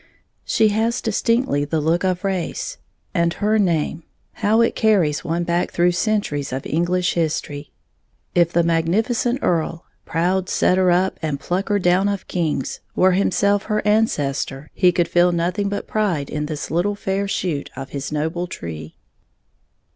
[0.45, 2.79] She has distinctly the look of race,
[3.13, 4.01] and her name,
[4.33, 7.71] how it carries one back through centuries of English history!
[8.33, 13.85] If the magnificent earl, "proud setter up and plucker down of kings" were himself her
[13.85, 16.95] ancestor, he could feel nothing but pride in this fair little
[17.27, 18.95] shoot of his noble tree.